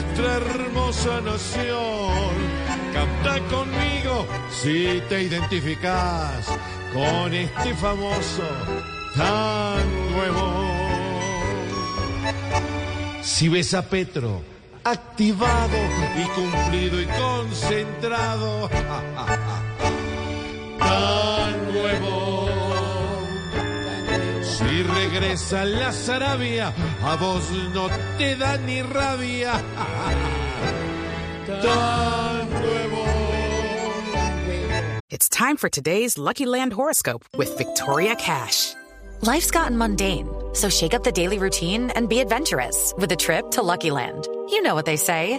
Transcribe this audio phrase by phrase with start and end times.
[0.00, 2.34] nuestra hermosa nación,
[2.94, 6.46] canta conmigo si te identificas
[6.92, 8.42] con este famoso
[9.14, 10.70] de Bond.
[13.22, 14.42] Si ves a Petro
[14.84, 15.76] activado
[16.16, 19.69] y cumplido y concentrado, tan
[25.20, 29.52] regresa la Sarabia, a vos no te da ni rabia.
[31.46, 33.06] Tan nuevo.
[35.10, 38.74] It's time for today's Lucky Land horoscope with Victoria Cash.
[39.22, 43.50] Life's gotten mundane, so shake up the daily routine and be adventurous with a trip
[43.50, 44.26] to Lucky Land.
[44.48, 45.38] You know what they say.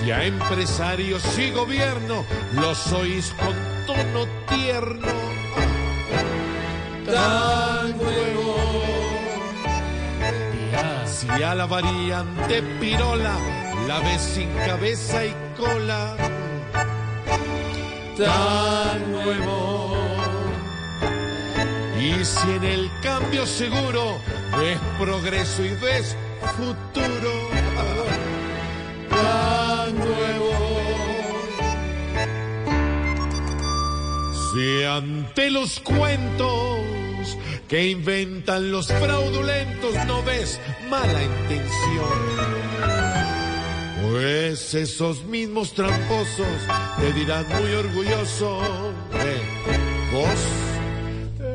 [0.00, 2.24] Si a empresarios y gobierno
[2.54, 3.54] lo sois con
[3.86, 5.08] tono tierno.
[7.04, 8.56] Tan nuevo.
[11.04, 13.36] Si a la variante pirola
[13.86, 16.16] la ves sin cabeza y cola.
[18.16, 19.96] Tan nuevo.
[22.00, 24.16] Y si en el cambio seguro
[24.58, 26.16] ves progreso y ves
[26.56, 27.32] futuro.
[29.10, 29.69] Tan
[34.52, 36.80] Si ante los cuentos
[37.68, 42.08] que inventan los fraudulentos no ves mala intención,
[44.10, 46.48] pues esos mismos tramposos
[46.98, 48.60] te dirán muy orgulloso
[49.12, 49.40] de
[50.12, 51.54] vos.